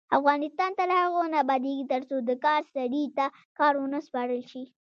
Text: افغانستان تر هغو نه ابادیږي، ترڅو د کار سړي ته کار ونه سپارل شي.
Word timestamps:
افغانستان 0.19 0.71
تر 0.79 0.89
هغو 0.99 1.21
نه 1.31 1.37
ابادیږي، 1.43 1.85
ترڅو 1.93 2.15
د 2.29 2.31
کار 2.45 2.61
سړي 2.75 3.03
ته 3.17 3.25
کار 3.59 3.73
ونه 3.77 3.99
سپارل 4.07 4.41
شي. 4.51 4.63